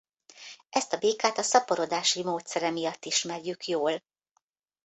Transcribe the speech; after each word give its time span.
Ezt 0.69 0.93
a 0.93 0.97
békát 0.97 1.37
a 1.37 1.41
szaporodási 1.41 2.23
módszere 2.23 2.69
miatt 2.69 3.05
ismerjük 3.05 3.65
jól. 3.67 4.03